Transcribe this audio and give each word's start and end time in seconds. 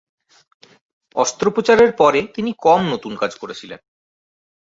অস্ত্রোপচারের 1.15 1.91
পরে 1.93 2.19
তিনি 2.35 2.51
কম 2.59 2.81
নতুন 2.93 3.13
কাজ 3.15 3.31
করেছিলেন। 3.35 3.79